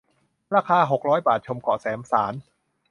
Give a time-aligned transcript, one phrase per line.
[0.55, 2.33] ราคา หกร้อย บาท ชมเกาะแสมสาร